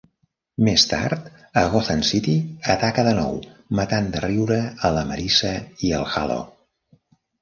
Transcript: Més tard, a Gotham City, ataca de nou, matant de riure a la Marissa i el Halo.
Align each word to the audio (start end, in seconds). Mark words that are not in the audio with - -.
Més 0.67 0.83
tard, 0.93 1.25
a 1.61 1.63
Gotham 1.73 2.01
City, 2.11 2.33
ataca 2.75 3.05
de 3.09 3.13
nou, 3.19 3.37
matant 3.81 4.09
de 4.17 4.25
riure 4.27 4.59
a 4.91 4.95
la 4.97 5.05
Marissa 5.11 5.53
i 5.91 5.93
el 6.01 6.09
Halo. 6.15 6.41